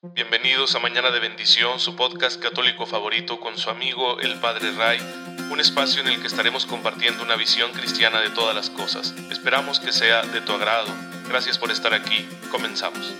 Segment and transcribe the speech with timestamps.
[0.00, 5.00] Bienvenidos a Mañana de Bendición, su podcast católico favorito con su amigo el Padre Ray,
[5.50, 9.12] un espacio en el que estaremos compartiendo una visión cristiana de todas las cosas.
[9.28, 10.94] Esperamos que sea de tu agrado.
[11.28, 12.28] Gracias por estar aquí.
[12.52, 13.12] Comenzamos.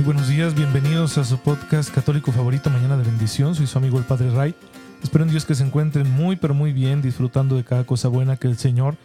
[0.00, 3.54] Muy buenos días, bienvenidos a su podcast católico favorito Mañana de Bendición.
[3.54, 4.54] Soy su amigo el Padre Ray.
[5.02, 8.38] Espero en Dios que se encuentren muy pero muy bien, disfrutando de cada cosa buena
[8.38, 8.96] que el Señor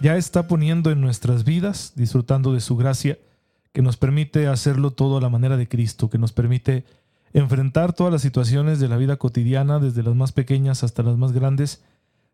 [0.00, 3.18] ya está poniendo en nuestras vidas, disfrutando de su gracia,
[3.72, 6.84] que nos permite hacerlo todo a la manera de Cristo, que nos permite
[7.32, 11.32] enfrentar todas las situaciones de la vida cotidiana, desde las más pequeñas hasta las más
[11.32, 11.82] grandes,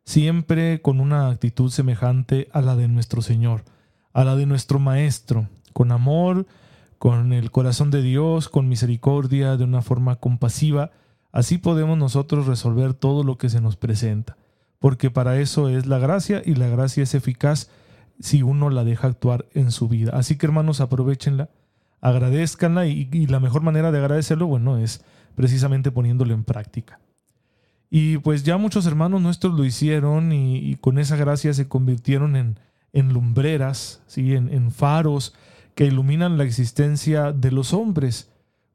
[0.04, 3.64] siempre con una actitud semejante a la de nuestro Señor,
[4.12, 6.44] a la de nuestro Maestro, con amor,
[7.00, 10.90] con el corazón de Dios, con misericordia, de una forma compasiva,
[11.32, 14.36] así podemos nosotros resolver todo lo que se nos presenta,
[14.78, 17.70] porque para eso es la gracia y la gracia es eficaz
[18.18, 20.12] si uno la deja actuar en su vida.
[20.12, 21.48] Así que hermanos, aprovechenla,
[22.02, 25.02] agradezcanla y, la mejor manera de agradecerlo, bueno, es
[25.34, 27.00] precisamente poniéndolo en práctica.
[27.88, 32.60] Y pues ya muchos hermanos nuestros lo hicieron y, con esa gracia se convirtieron en,
[32.92, 34.34] en lumbreras, ¿sí?
[34.34, 35.32] en faros,
[35.80, 38.30] que iluminan la existencia de los hombres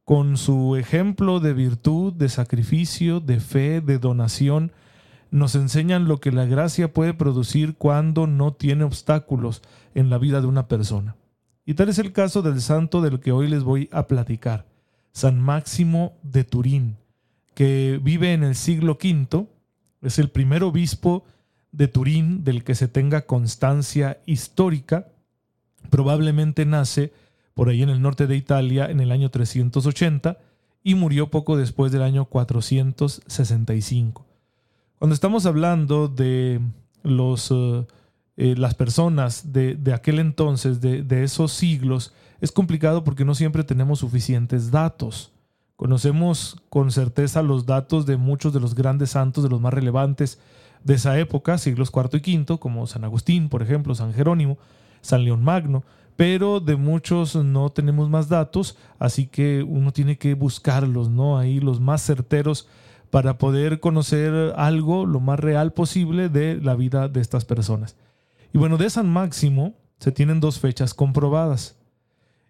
[0.06, 4.72] con su ejemplo de virtud, de sacrificio, de fe, de donación,
[5.30, 9.62] nos enseñan lo que la gracia puede producir cuando no tiene obstáculos
[9.94, 11.16] en la vida de una persona.
[11.64, 14.66] Y tal es el caso del santo del que hoy les voy a platicar,
[15.12, 16.98] San Máximo de Turín,
[17.54, 19.46] que vive en el siglo V,
[20.02, 21.24] es el primer obispo
[21.72, 25.10] de Turín del que se tenga constancia histórica,
[25.90, 27.12] Probablemente nace
[27.54, 30.38] por ahí en el norte de Italia en el año 380
[30.84, 34.26] y murió poco después del año 465.
[35.00, 36.62] Cuando estamos hablando de
[37.04, 37.86] los, uh,
[38.38, 43.36] eh, las personas de, de, aquel entonces, de, de esos siglos, es complicado porque no
[43.36, 45.32] siempre tenemos suficientes datos.
[45.76, 50.40] Conocemos con certeza los datos de muchos de los grandes santos, de los más relevantes
[50.84, 54.58] de esa época, siglos IV y V, como San Agustín, por ejemplo, San Jerónimo,
[55.06, 55.84] San León Magno,
[56.16, 61.38] pero de muchos no tenemos más datos, así que uno tiene que buscarlos, ¿no?
[61.38, 62.68] Ahí los más certeros
[63.10, 67.96] para poder conocer algo lo más real posible de la vida de estas personas.
[68.54, 71.78] Y bueno, de San Máximo se tienen dos fechas comprobadas.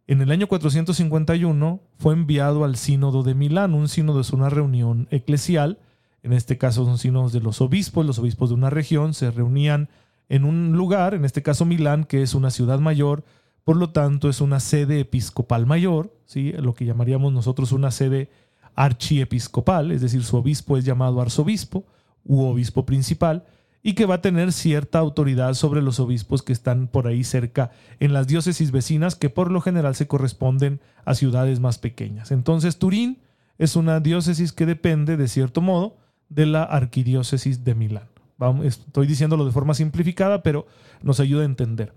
[0.07, 3.73] En el año 451 fue enviado al sínodo de Milán.
[3.73, 5.79] Un sínodo es una reunión eclesial,
[6.22, 9.89] en este caso son sínodos de los obispos, los obispos de una región se reunían
[10.30, 13.24] en un lugar, en este caso Milán, que es una ciudad mayor,
[13.63, 16.53] por lo tanto es una sede episcopal mayor, ¿sí?
[16.53, 18.30] lo que llamaríamos nosotros una sede
[18.75, 21.85] archiepiscopal, es decir, su obispo es llamado arzobispo
[22.24, 23.46] u obispo principal,
[23.81, 27.69] y que va a tener cierta autoridad sobre los obispos que están por ahí cerca
[28.00, 32.31] en las diócesis vecinas, que por lo general se corresponden a ciudades más pequeñas.
[32.31, 33.19] Entonces Turín
[33.59, 35.97] es una diócesis que depende, de cierto modo,
[36.30, 38.15] de la arquidiócesis de Milán
[38.63, 40.68] estoy diciéndolo de forma simplificada, pero
[41.01, 41.94] nos ayuda a entender.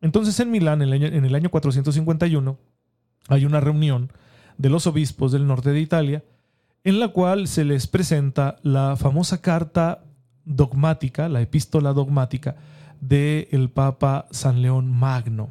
[0.00, 2.58] Entonces en Milán, en el, año, en el año 451,
[3.28, 4.12] hay una reunión
[4.58, 6.24] de los obispos del norte de Italia
[6.84, 10.04] en la cual se les presenta la famosa carta
[10.44, 12.56] dogmática, la epístola dogmática
[13.00, 15.50] del Papa San León Magno.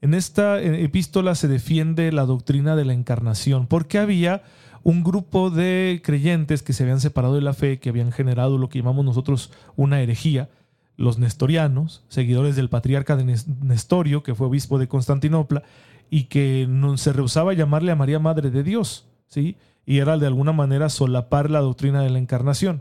[0.00, 4.42] En esta eh, epístola se defiende la doctrina de la encarnación, porque había
[4.88, 8.70] un grupo de creyentes que se habían separado de la fe, que habían generado lo
[8.70, 10.48] que llamamos nosotros una herejía,
[10.96, 15.62] los nestorianos, seguidores del patriarca de Nestorio, que fue obispo de Constantinopla,
[16.08, 16.66] y que
[16.96, 19.58] se rehusaba a llamarle a María Madre de Dios, ¿sí?
[19.84, 22.80] y era de alguna manera solapar la doctrina de la encarnación.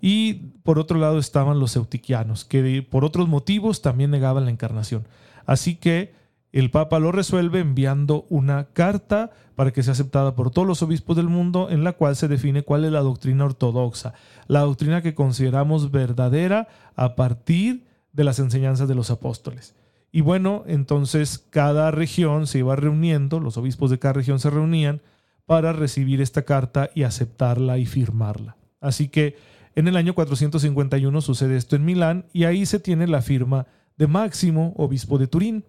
[0.00, 0.34] Y
[0.64, 5.06] por otro lado estaban los eutiquianos, que por otros motivos también negaban la encarnación.
[5.46, 6.12] Así que
[6.52, 11.16] el Papa lo resuelve enviando una carta para que sea aceptada por todos los obispos
[11.16, 14.14] del mundo en la cual se define cuál es la doctrina ortodoxa,
[14.46, 19.74] la doctrina que consideramos verdadera a partir de las enseñanzas de los apóstoles.
[20.10, 25.02] Y bueno, entonces cada región se iba reuniendo, los obispos de cada región se reunían
[25.44, 28.56] para recibir esta carta y aceptarla y firmarla.
[28.80, 29.36] Así que
[29.74, 33.66] en el año 451 sucede esto en Milán y ahí se tiene la firma
[33.96, 35.64] de Máximo, obispo de Turín.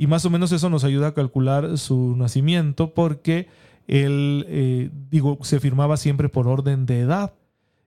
[0.00, 3.48] Y más o menos eso nos ayuda a calcular su nacimiento porque
[3.86, 7.34] él, eh, digo, se firmaba siempre por orden de edad.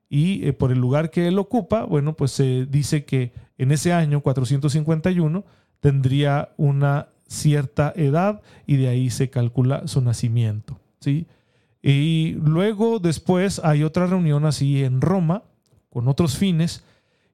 [0.10, 3.94] Y eh, por el lugar que él ocupa, bueno, pues se dice que en ese
[3.94, 5.44] año 451
[5.80, 10.80] tendría una cierta edad y de ahí se calcula su nacimiento.
[11.00, 11.26] ¿sí?
[11.82, 15.42] Y luego después hay otra reunión así en Roma
[15.90, 16.84] con otros fines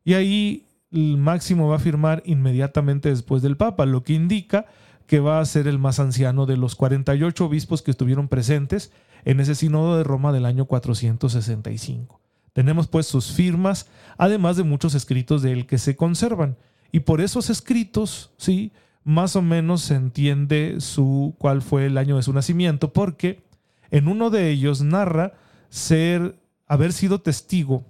[0.06, 4.66] y ahí Máximo va a firmar inmediatamente después del Papa, lo que indica
[5.06, 8.92] que va a ser el más anciano de los 48 obispos que estuvieron presentes
[9.26, 12.20] en ese sínodo de Roma del año 465.
[12.54, 13.88] Tenemos pues sus firmas,
[14.18, 16.58] además de muchos escritos de él que se conservan.
[16.92, 18.72] Y por esos escritos, sí,
[19.04, 23.44] más o menos se entiende su cuál fue el año de su nacimiento, porque
[23.92, 25.34] en uno de ellos narra
[25.70, 26.36] ser
[26.68, 27.86] haber sido testigo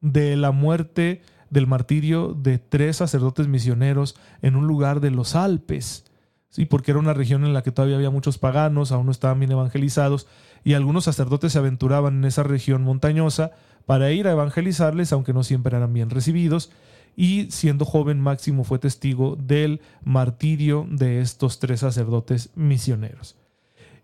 [0.00, 1.22] de la muerte
[1.52, 6.04] del martirio de tres sacerdotes misioneros en un lugar de los Alpes.
[6.48, 9.38] Sí, porque era una región en la que todavía había muchos paganos, aún no estaban
[9.38, 10.26] bien evangelizados,
[10.64, 13.52] y algunos sacerdotes se aventuraban en esa región montañosa
[13.84, 16.72] para ir a evangelizarles, aunque no siempre eran bien recibidos,
[17.16, 23.36] y siendo joven Máximo fue testigo del martirio de estos tres sacerdotes misioneros.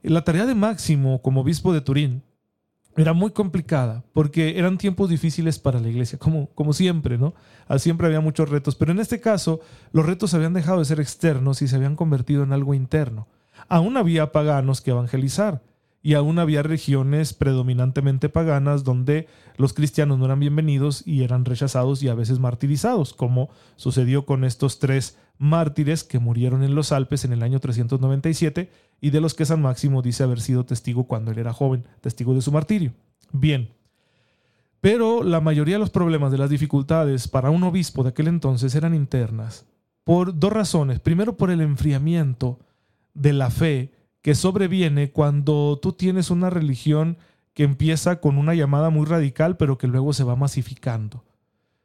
[0.03, 2.23] La tarea de Máximo como obispo de Turín
[3.03, 7.35] era muy complicada porque eran tiempos difíciles para la iglesia, como, como siempre, ¿no?
[7.69, 9.61] Ah, siempre había muchos retos, pero en este caso
[9.93, 13.29] los retos habían dejado de ser externos y se habían convertido en algo interno.
[13.69, 15.63] Aún había paganos que evangelizar
[16.03, 22.03] y aún había regiones predominantemente paganas donde los cristianos no eran bienvenidos y eran rechazados
[22.03, 27.25] y a veces martirizados, como sucedió con estos tres mártires que murieron en los Alpes
[27.25, 31.31] en el año 397 y de los que San Máximo dice haber sido testigo cuando
[31.31, 32.93] él era joven, testigo de su martirio.
[33.33, 33.71] Bien,
[34.81, 38.75] pero la mayoría de los problemas, de las dificultades para un obispo de aquel entonces
[38.75, 39.67] eran internas,
[40.05, 41.01] por dos razones.
[41.01, 42.61] Primero, por el enfriamiento
[43.15, 43.93] de la fe
[44.29, 47.17] que sobreviene cuando tú tienes una religión
[47.55, 51.25] que empieza con una llamada muy radical, pero que luego se va masificando.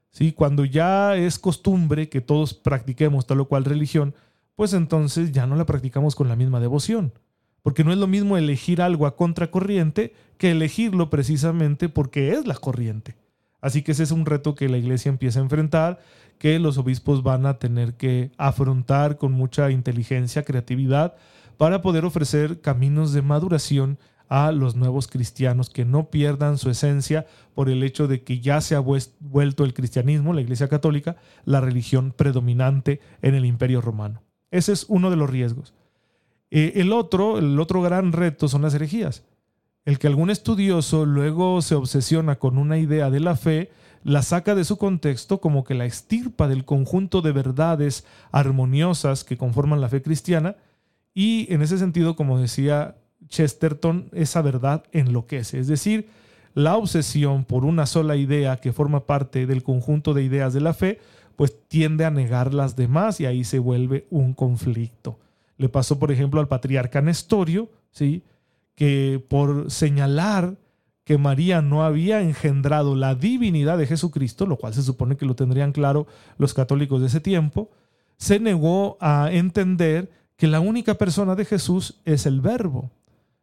[0.09, 0.33] ¿Sí?
[0.33, 4.13] Cuando ya es costumbre que todos practiquemos tal o cual religión,
[4.57, 7.13] pues entonces ya no la practicamos con la misma devoción.
[7.61, 12.55] Porque no es lo mismo elegir algo a contracorriente que elegirlo precisamente porque es la
[12.55, 13.15] corriente.
[13.61, 16.01] Así que ese es un reto que la iglesia empieza a enfrentar,
[16.39, 21.15] que los obispos van a tener que afrontar con mucha inteligencia, creatividad,
[21.57, 23.97] para poder ofrecer caminos de maduración
[24.29, 28.61] a los nuevos cristianos que no pierdan su esencia por el hecho de que ya
[28.61, 34.23] se ha vuelto el cristianismo, la Iglesia Católica, la religión predominante en el Imperio Romano.
[34.49, 35.73] Ese es uno de los riesgos.
[36.49, 39.23] Eh, el otro, el otro gran reto son las herejías.
[39.85, 43.71] El que algún estudioso luego se obsesiona con una idea de la fe,
[44.03, 49.37] la saca de su contexto como que la extirpa del conjunto de verdades armoniosas que
[49.37, 50.55] conforman la fe cristiana,
[51.13, 52.95] y en ese sentido, como decía
[53.27, 55.59] Chesterton, esa verdad enloquece.
[55.59, 56.09] Es decir,
[56.53, 60.73] la obsesión por una sola idea que forma parte del conjunto de ideas de la
[60.73, 60.99] fe
[61.35, 65.19] pues tiende a negar las demás y ahí se vuelve un conflicto.
[65.57, 68.23] Le pasó, por ejemplo, al patriarca Nestorio, ¿sí?
[68.75, 70.55] que por señalar
[71.03, 75.35] que María no había engendrado la divinidad de Jesucristo, lo cual se supone que lo
[75.35, 76.07] tendrían claro
[76.37, 77.71] los católicos de ese tiempo,
[78.17, 80.09] se negó a entender
[80.43, 82.91] que la única persona de Jesús es el verbo.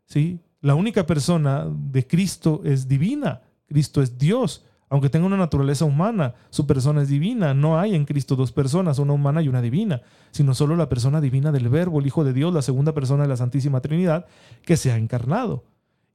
[0.05, 0.39] ¿sí?
[0.61, 6.35] La única persona de Cristo es divina, Cristo es Dios aunque tenga una naturaleza humana,
[6.51, 7.55] su persona es divina.
[7.55, 11.23] No hay en Cristo dos personas, una humana y una divina, sino solo la persona
[11.23, 14.27] divina del Verbo, el Hijo de Dios, la segunda persona de la Santísima Trinidad,
[14.63, 15.65] que se ha encarnado.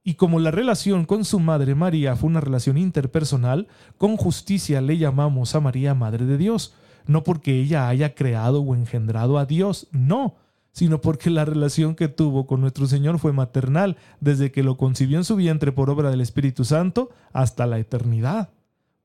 [0.04, 5.00] Y como la relación con su madre María fue una relación interpersonal, con justicia le
[5.00, 6.76] llamamos a María Madre de Dios,
[7.08, 10.36] no porque ella haya creado o engendrado a Dios, no,
[10.76, 15.18] sino porque la relación que tuvo con nuestro Señor fue maternal, desde que lo concibió
[15.18, 18.50] en su vientre por obra del Espíritu Santo hasta la eternidad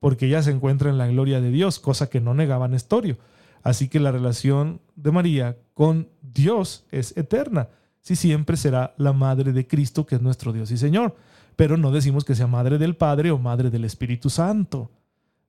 [0.01, 3.19] porque ella se encuentra en la gloria de Dios, cosa que no negaba Nestorio.
[3.63, 7.69] Así que la relación de María con Dios es eterna.
[8.01, 11.15] Sí, siempre será la madre de Cristo, que es nuestro Dios y Señor.
[11.55, 14.91] Pero no decimos que sea madre del Padre o madre del Espíritu Santo,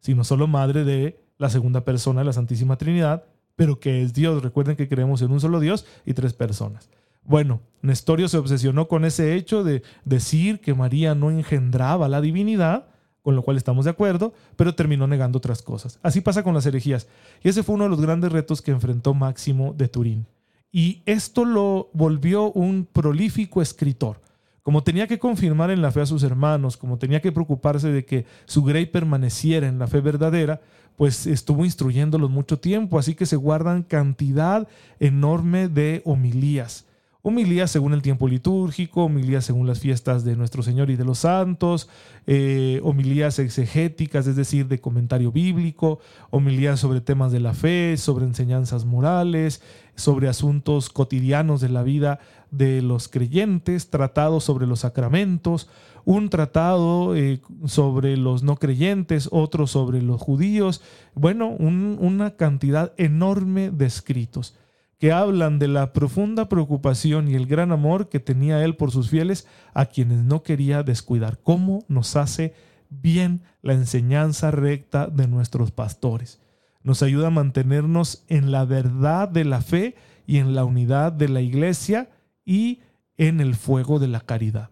[0.01, 3.23] sino solo madre de la segunda persona de la Santísima Trinidad,
[3.55, 4.43] pero que es Dios.
[4.43, 6.89] Recuerden que creemos en un solo Dios y tres personas.
[7.24, 12.88] Bueno, Nestorio se obsesionó con ese hecho de decir que María no engendraba la divinidad
[13.22, 16.00] con lo cual estamos de acuerdo, pero terminó negando otras cosas.
[16.01, 17.08] Así pasa con las herejías.
[17.43, 20.27] Y ese fue uno de los grandes retos que enfrentó Máximo de Turín.
[20.72, 24.22] Y esto lo volvió un prolífico escritor.
[24.63, 28.05] Como tenía que confirmar en la fe a sus hermanos, como tenía que preocuparse de
[28.05, 30.61] que su grey permaneciera en la fe verdadera,
[30.97, 34.67] pues estuvo instruyéndolos mucho tiempo, así que se guardan cantidad
[34.99, 36.85] enorme de homilías.
[37.23, 41.19] Homilías según el tiempo litúrgico, homilías según las fiestas de nuestro Señor y de los
[41.19, 41.87] santos,
[42.25, 45.99] eh, homilías exegéticas, es decir, de comentario bíblico,
[46.31, 49.61] homilías sobre temas de la fe, sobre enseñanzas morales,
[49.95, 52.19] sobre asuntos cotidianos de la vida
[52.51, 55.70] de los creyentes, tratados sobre los sacramentos,
[56.05, 60.81] un tratado eh, sobre los no creyentes, otro sobre los judíos,
[61.15, 64.55] bueno, una cantidad enorme de escritos
[65.01, 69.10] que hablan de la profunda preocupación y el gran amor que tenía él por sus
[69.10, 71.39] fieles a quienes no quería descuidar.
[71.41, 72.53] ¿Cómo nos hace
[72.91, 76.39] bien la enseñanza recta de nuestros pastores?
[76.84, 79.96] Nos ayuda a mantenernos en la verdad de la fe
[80.27, 82.10] y en la unidad de la iglesia
[82.45, 82.79] y
[83.17, 84.69] en el fuego de la caridad.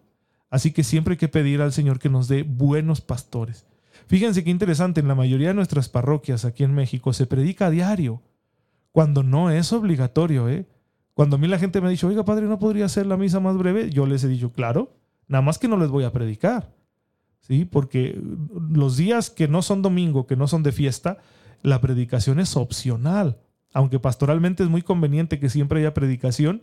[0.48, 3.66] Así que siempre hay que pedir al Señor que nos dé buenos pastores.
[4.06, 7.70] Fíjense qué interesante, en la mayoría de nuestras parroquias aquí en México se predica a
[7.70, 8.22] diario,
[8.92, 10.48] cuando no es obligatorio.
[10.48, 10.66] ¿eh?
[11.14, 13.40] Cuando a mí la gente me ha dicho, oiga padre, ¿no podría ser la misa
[13.40, 13.90] más breve?
[13.90, 14.96] Yo les he dicho, claro,
[15.28, 16.74] nada más que no les voy a predicar.
[17.38, 17.64] ¿Sí?
[17.64, 18.20] Porque
[18.70, 21.18] los días que no son domingo, que no son de fiesta,
[21.62, 23.38] la predicación es opcional.
[23.72, 26.62] Aunque pastoralmente es muy conveniente que siempre haya predicación,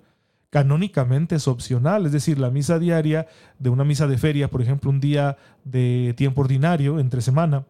[0.50, 3.28] canónicamente es opcional, es decir, la misa diaria
[3.60, 7.66] de una misa de feria, por ejemplo, un día de tiempo ordinario, entre semana,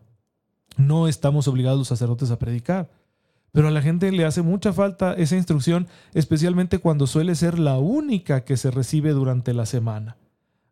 [0.77, 2.89] no estamos obligados los sacerdotes a predicar.
[3.51, 7.79] Pero a la gente le hace mucha falta esa instrucción, especialmente cuando suele ser la
[7.79, 10.17] única que se recibe durante la semana.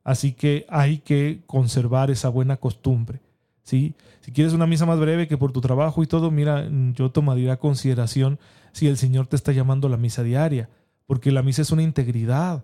[0.04, 3.22] Así que hay que conservar esa buena costumbre.
[3.64, 3.96] ¿sí?
[4.22, 7.58] Si quieres una misa más breve que por tu trabajo y todo, mira, yo tomaría
[7.58, 8.38] consideración
[8.72, 10.70] si el Señor te está llamando a la misa diaria
[11.06, 12.64] porque la misa es una integridad.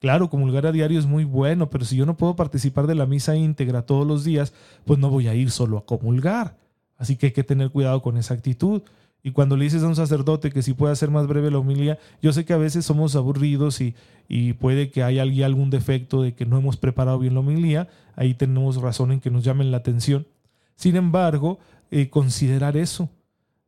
[0.00, 3.06] Claro, comulgar a diario es muy bueno, pero si yo no puedo participar de la
[3.06, 4.52] misa íntegra todos los días,
[4.84, 6.56] pues no voy a ir solo a comulgar.
[6.96, 8.82] Así que hay que tener cuidado con esa actitud.
[9.22, 11.98] Y cuando le dices a un sacerdote que si puede hacer más breve la homilía,
[12.22, 13.94] yo sé que a veces somos aburridos y,
[14.28, 18.34] y puede que haya algún defecto de que no hemos preparado bien la homilía, ahí
[18.34, 20.26] tenemos razón en que nos llamen la atención.
[20.76, 21.58] Sin embargo,
[21.90, 23.10] eh, considerar eso,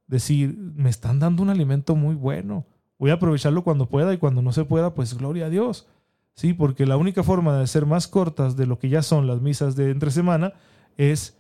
[0.07, 2.67] decir, me están dando un alimento muy bueno,
[3.01, 5.87] voy a aprovecharlo cuando pueda y cuando no se pueda, pues gloria a Dios.
[6.35, 9.41] Sí, porque la única forma de ser más cortas de lo que ya son las
[9.41, 10.53] misas de entre semana
[10.99, 11.37] es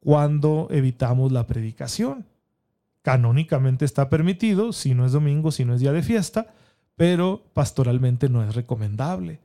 [0.00, 2.26] cuando evitamos la predicación.
[3.02, 6.48] Canónicamente está permitido, si no es domingo, si no es día de fiesta,
[6.96, 9.38] pero pastoralmente no es recomendable.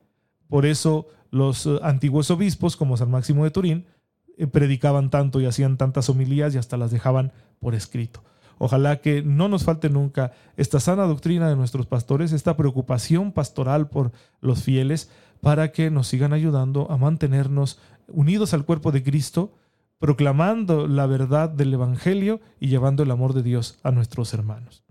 [0.49, 3.85] Por eso los eh, antiguos obispos, como San Máximo de Turín,
[4.35, 8.23] eh, predicaban tanto y hacían tantas homilías y hasta las dejaban por escrito.
[8.63, 13.89] Ojalá que no nos falte nunca esta sana doctrina de nuestros pastores, esta preocupación pastoral
[13.89, 15.09] por los fieles,
[15.41, 19.55] para que nos sigan ayudando a mantenernos unidos al cuerpo de Cristo,
[19.97, 24.83] proclamando la verdad del Evangelio y llevando el amor de Dios a nuestros hermanos.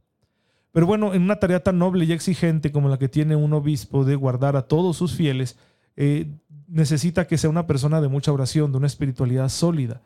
[0.73, 4.05] Pero bueno, en una tarea tan noble y exigente como la que tiene un obispo
[4.05, 5.57] de guardar a todos sus fieles,
[5.95, 6.27] eh,
[6.67, 10.01] necesita que sea una persona de mucha oración, de una espiritualidad sólida.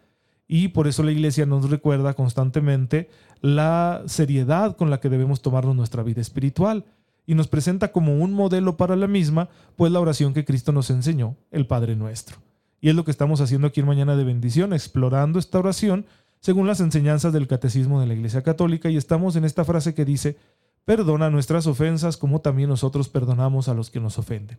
[0.47, 3.09] Y por eso la iglesia nos recuerda constantemente
[3.41, 6.85] la seriedad con la que debemos tomarnos nuestra vida espiritual
[7.27, 10.91] y nos presenta como un modelo para la misma, pues la oración que Cristo nos
[10.91, 12.37] enseñó, el Padre nuestro.
[12.81, 16.05] Y es lo que estamos haciendo aquí en Mañana de Bendición, explorando esta oración
[16.41, 20.05] según las enseñanzas del Catecismo de la Iglesia Católica y estamos en esta frase que
[20.05, 20.37] dice,
[20.85, 24.59] perdona nuestras ofensas como también nosotros perdonamos a los que nos ofenden.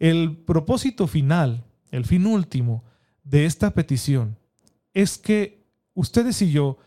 [0.00, 2.82] El propósito final, el fin último
[3.22, 4.36] de esta petición
[4.96, 5.62] es que
[5.92, 6.78] ustedes y yo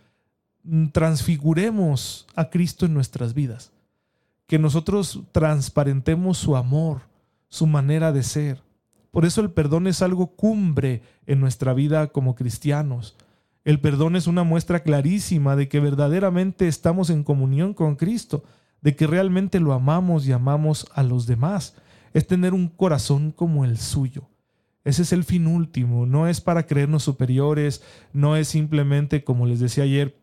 [0.63, 3.71] mm, transfiguremos a Cristo en nuestras vidas,
[4.47, 7.03] que nosotros transparentemos su amor,
[7.49, 8.63] su manera de ser.
[9.11, 13.15] Por eso el perdón es algo cumbre en nuestra vida como cristianos.
[13.63, 18.43] El perdón es una muestra clarísima de que verdaderamente estamos en comunión con Cristo,
[18.81, 21.75] de que realmente lo amamos y amamos a los demás.
[22.15, 24.23] Es tener un corazón como el suyo.
[24.83, 27.83] Ese es el fin último, no es para creernos superiores,
[28.13, 30.17] no es simplemente, como les decía ayer,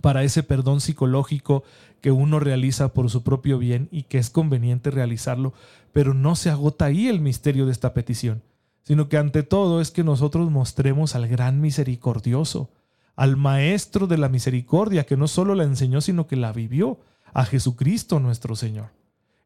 [0.00, 1.64] para ese perdón psicológico
[2.00, 5.52] que uno realiza por su propio bien y que es conveniente realizarlo,
[5.92, 8.42] pero no se agota ahí el misterio de esta petición,
[8.82, 12.70] sino que ante todo es que nosotros mostremos al gran misericordioso,
[13.16, 16.98] al Maestro de la misericordia, que no solo la enseñó, sino que la vivió,
[17.32, 18.90] a Jesucristo nuestro Señor.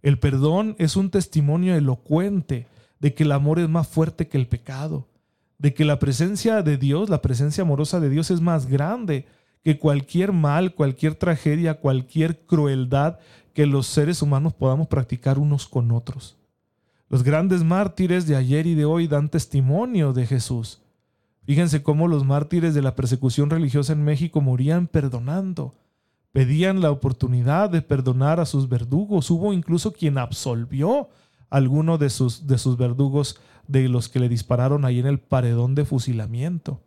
[0.03, 2.67] El perdón es un testimonio elocuente
[3.01, 5.09] de que el amor es más fuerte que el pecado,
[5.59, 9.27] de que la presencia de Dios, la presencia amorosa de Dios es más grande
[9.65, 13.19] que cualquier mal, cualquier tragedia, cualquier crueldad
[13.55, 16.37] que los seres humanos podamos practicar unos con otros.
[17.09, 20.81] Los grandes mártires de ayer y de hoy dan testimonio de Jesús.
[21.45, 25.75] Fíjense cómo los mártires de la persecución religiosa en México morían perdonando.
[26.33, 29.31] Pedían la oportunidad de perdonar a sus verdugos.
[29.31, 31.09] Hubo incluso quien absolvió
[31.51, 35.75] alguno de sus, de sus verdugos de los que le dispararon ahí en el paredón
[35.75, 36.81] de fusilamiento.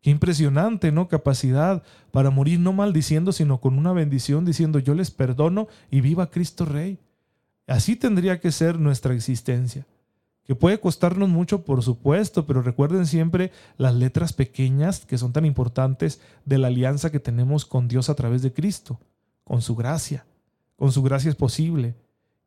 [0.00, 1.08] Qué impresionante, ¿no?
[1.08, 6.30] Capacidad para morir no maldiciendo, sino con una bendición diciendo yo les perdono y viva
[6.30, 6.98] Cristo Rey.
[7.66, 9.86] Así tendría que ser nuestra existencia.
[10.44, 15.46] Que puede costarnos mucho, por supuesto, pero recuerden siempre las letras pequeñas que son tan
[15.46, 19.00] importantes de la alianza que tenemos con Dios a través de Cristo,
[19.42, 20.26] con su gracia.
[20.76, 21.94] Con su gracia es posible.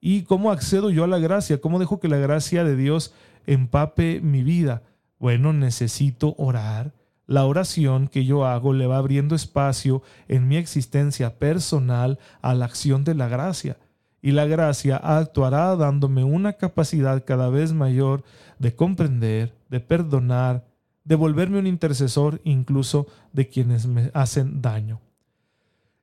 [0.10, 1.60] ¿Y cómo accedo yo a la gracia?
[1.60, 3.14] ¿Cómo dejo que la gracia de Dios
[3.46, 4.84] empape mi vida?
[5.20, 6.94] Bueno, necesito orar.
[7.26, 12.64] La oración que yo hago le va abriendo espacio en mi existencia personal a la
[12.64, 13.80] acción de la gracia
[14.22, 18.24] y la gracia actuará dándome una capacidad cada vez mayor
[18.60, 20.70] de comprender, de perdonar,
[21.04, 25.02] de volverme un intercesor incluso de quienes me hacen daño.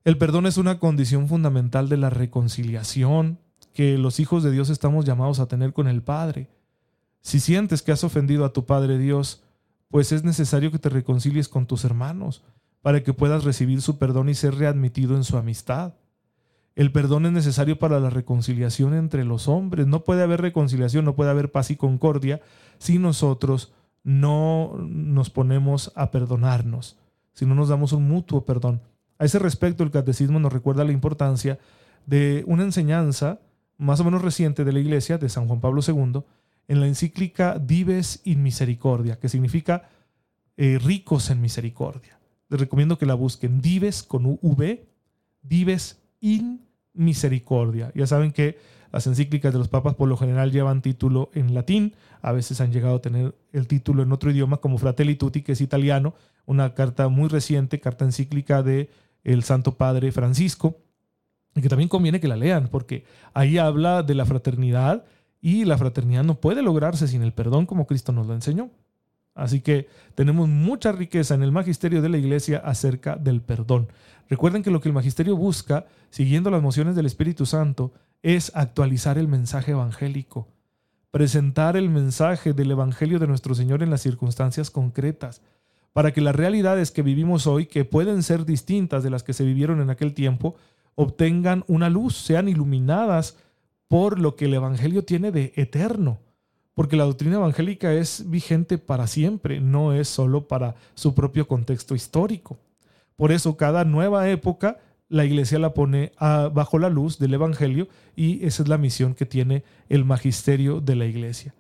[0.04, 3.38] El perdón es una condición fundamental de la reconciliación
[3.75, 6.49] que los hijos de Dios estamos llamados a tener con el Padre.
[7.21, 9.43] Si sientes que has ofendido a tu Padre Dios,
[9.90, 12.43] pues es necesario que te reconcilies con tus hermanos
[12.83, 15.95] para que puedas recibir su perdón y ser readmitido en su amistad.
[16.76, 19.87] El perdón es necesario para la reconciliación entre los hombres.
[19.87, 22.40] No puede haber reconciliación, no puede haber paz y concordia
[22.78, 23.73] si nosotros
[24.04, 26.97] no nos ponemos a perdonarnos,
[27.33, 28.83] si no nos damos un mutuo perdón.
[29.19, 31.59] A ese respecto, el catecismo nos recuerda la importancia
[32.07, 33.40] de una enseñanza
[33.78, 36.23] más o menos reciente de la Iglesia, de San Juan Pablo II,
[36.69, 39.88] en la encíclica Dives in Misericordia, que significa
[40.57, 42.19] eh, ricos en misericordia.
[42.49, 43.61] Les recomiendo que la busquen.
[43.61, 44.87] Dives con V,
[45.43, 46.61] Dives in
[46.93, 47.90] misericordia.
[47.95, 48.59] Ya saben que
[48.93, 52.73] las encíclicas de los papas por lo general llevan título en latín, a veces han
[52.73, 56.14] llegado a tener el título en otro idioma como Fratelli Tutti, que es italiano,
[56.47, 58.90] una carta muy reciente, carta encíclica de
[59.25, 60.76] el Santo Padre Francisco,
[61.54, 65.04] y que también conviene que la lean, porque ahí habla de la fraternidad
[65.40, 68.70] y la fraternidad no puede lograrse sin el perdón como Cristo nos lo enseñó.
[69.34, 73.88] Así que tenemos mucha riqueza en el magisterio de la Iglesia acerca del perdón.
[74.28, 77.92] Recuerden que lo que el magisterio busca, siguiendo las mociones del Espíritu Santo,
[78.23, 80.49] es actualizar el mensaje evangélico,
[81.11, 85.42] presentar el mensaje del Evangelio de nuestro Señor en las circunstancias concretas,
[85.92, 89.44] para que las realidades que vivimos hoy, que pueden ser distintas de las que se
[89.44, 90.56] vivieron en aquel tiempo,
[90.94, 93.37] obtengan una luz, sean iluminadas
[93.88, 96.20] por lo que el Evangelio tiene de eterno
[96.74, 101.94] porque la doctrina evangélica es vigente para siempre, no es solo para su propio contexto
[101.94, 102.59] histórico.
[103.16, 104.78] Por eso cada nueva época
[105.09, 109.26] la iglesia la pone bajo la luz del Evangelio y esa es la misión que
[109.26, 111.54] tiene el magisterio de la iglesia.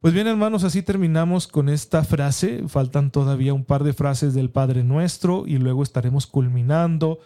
[0.00, 2.64] Pues bien hermanos, así terminamos con esta frase.
[2.66, 7.20] Faltan todavía un par de frases del Padre Nuestro y luego estaremos culminando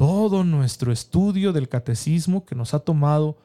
[0.00, 3.36] todo nuestro estudio del catecismo que nos ha tomado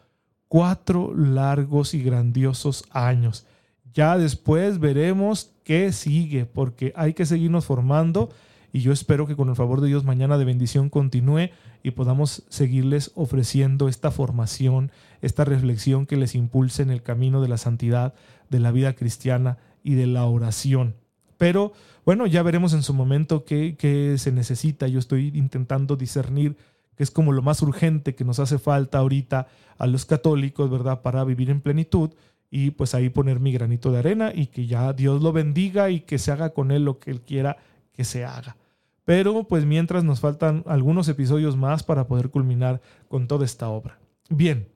[0.48, 3.46] cuatro largos y grandiosos años.
[3.94, 8.30] Ya después veremos qué sigue, porque hay que seguirnos formando
[8.72, 11.50] y yo espero que con el favor de Dios mañana de bendición continúe
[11.84, 17.50] y podamos seguirles ofreciendo esta formación, esta reflexión que les impulse en el camino de
[17.50, 18.14] la santidad,
[18.50, 20.96] de la vida cristiana y de la oración.
[21.38, 21.74] Pero
[22.06, 24.88] bueno, ya veremos en su momento qué, se necesita.
[24.88, 26.56] Yo estoy intentando discernir
[26.96, 31.02] que es como lo más urgente que nos hace falta ahorita a los católicos, ¿verdad?
[31.02, 32.12] Para vivir en plenitud
[32.50, 36.02] y pues ahí poner mi granito de arena y que ya Dios lo bendiga y
[36.02, 37.58] que se haga con él lo que él quiera
[37.92, 38.56] que se haga.
[39.04, 44.00] Pero pues mientras nos faltan algunos episodios más para poder culminar con toda esta obra.
[44.30, 44.70] Bien,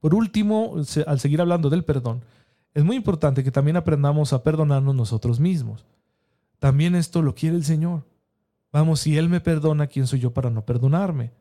[0.00, 0.74] por último,
[1.06, 2.22] al seguir hablando del perdón,
[2.74, 5.86] es muy importante que también aprendamos a perdonarnos nosotros mismos.
[6.58, 8.04] También esto lo quiere el Señor.
[8.72, 11.32] Vamos, si Él me perdona, ¿quién soy yo para no perdonarme?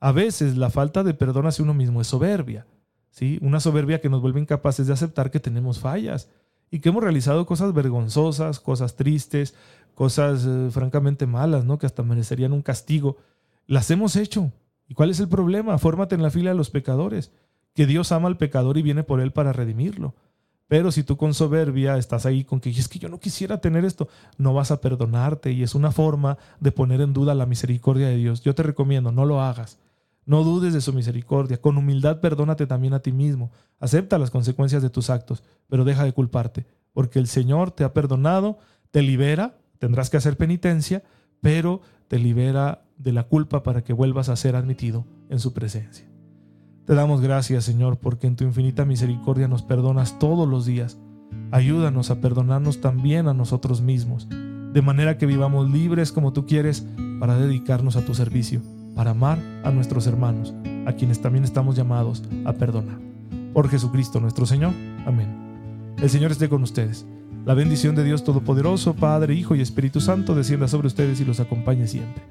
[0.00, 2.66] A veces la falta de perdón hacia uno mismo es soberbia,
[3.10, 3.38] ¿sí?
[3.42, 6.30] Una soberbia que nos vuelve incapaces de aceptar que tenemos fallas
[6.70, 9.54] y que hemos realizado cosas vergonzosas, cosas tristes,
[9.94, 11.78] cosas eh, francamente malas, ¿no?
[11.78, 13.18] Que hasta merecerían un castigo.
[13.66, 14.50] Las hemos hecho.
[14.88, 15.76] ¿Y cuál es el problema?
[15.76, 17.32] Fórmate en la fila de los pecadores,
[17.74, 20.14] que Dios ama al pecador y viene por él para redimirlo.
[20.70, 23.84] Pero si tú con soberbia estás ahí con que es que yo no quisiera tener
[23.84, 24.06] esto,
[24.38, 28.14] no vas a perdonarte y es una forma de poner en duda la misericordia de
[28.14, 28.42] Dios.
[28.42, 29.80] Yo te recomiendo, no lo hagas.
[30.26, 31.60] No dudes de su misericordia.
[31.60, 33.50] Con humildad perdónate también a ti mismo.
[33.80, 37.92] Acepta las consecuencias de tus actos, pero deja de culparte, porque el Señor te ha
[37.92, 38.58] perdonado,
[38.92, 41.02] te libera, tendrás que hacer penitencia,
[41.40, 46.09] pero te libera de la culpa para que vuelvas a ser admitido en su presencia.
[46.90, 50.98] Te damos gracias, Señor, porque en tu infinita misericordia nos perdonas todos los días.
[51.52, 56.84] Ayúdanos a perdonarnos también a nosotros mismos, de manera que vivamos libres como tú quieres
[57.20, 58.60] para dedicarnos a tu servicio
[58.96, 60.52] para amar a nuestros hermanos,
[60.84, 62.98] a quienes también estamos llamados a perdonar.
[63.54, 64.72] Por Jesucristo nuestro Señor.
[65.06, 65.94] Amén.
[66.02, 67.06] El Señor esté con ustedes.
[67.46, 71.38] La bendición de Dios Todopoderoso, Padre, Hijo y Espíritu Santo, descienda sobre ustedes y los
[71.38, 72.24] acompañe siempre.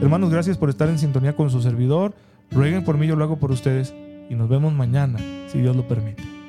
[0.00, 2.12] Hermanos, gracias por estar en sintonía con su servidor.
[2.50, 3.94] Rueguen por mí, yo lo hago por ustedes.
[4.28, 6.39] y nos vemos mañana, si Dios lo permite.